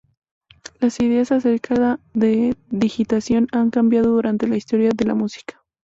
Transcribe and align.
Las 0.79 0.99
ideas 0.99 1.31
acerca 1.31 1.99
de 2.15 2.57
digitación 2.71 3.47
han 3.51 3.69
cambiado 3.69 4.09
durante 4.09 4.47
la 4.47 4.57
historia 4.57 4.89
de 4.95 5.05
la 5.05 5.13
música. 5.13 5.63